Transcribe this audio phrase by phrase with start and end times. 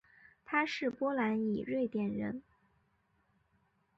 [0.43, 2.41] 他是波兰裔瑞典人。